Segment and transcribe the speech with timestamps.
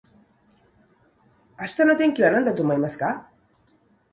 [1.59, 3.29] 明日の天気はなんだと思いますか